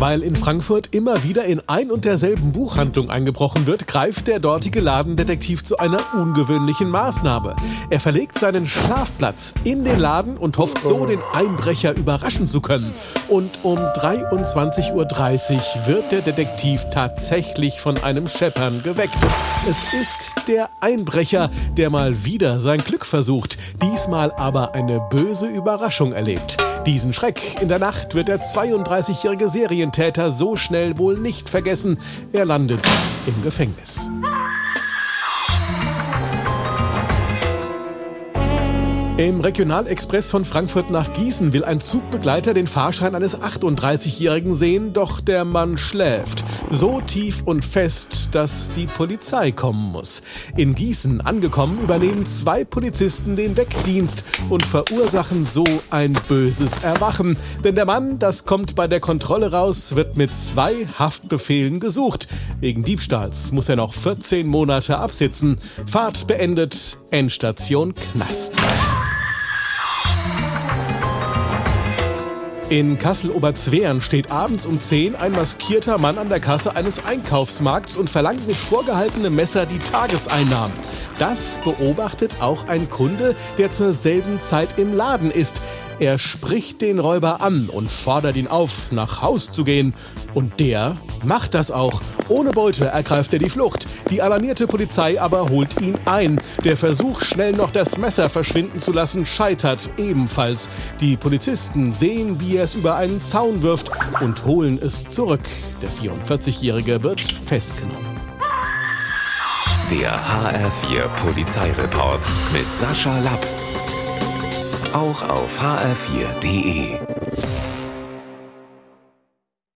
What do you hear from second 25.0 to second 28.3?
böse Überraschung erlebt. Diesen Schreck in der Nacht wird